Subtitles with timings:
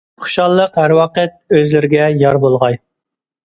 [0.21, 2.83] خۇشاللىق ھەر ۋاقىت ئۆزلىرىگە يار بولغاي!